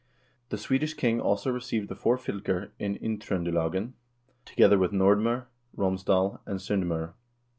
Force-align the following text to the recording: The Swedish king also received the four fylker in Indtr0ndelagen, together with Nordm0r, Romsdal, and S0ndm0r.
The 0.49 0.57
Swedish 0.57 0.95
king 0.95 1.21
also 1.21 1.51
received 1.51 1.87
the 1.87 1.95
four 1.95 2.17
fylker 2.17 2.71
in 2.79 2.95
Indtr0ndelagen, 2.97 3.91
together 4.45 4.79
with 4.79 4.89
Nordm0r, 4.91 5.45
Romsdal, 5.77 6.39
and 6.47 6.57
S0ndm0r. 6.59 7.13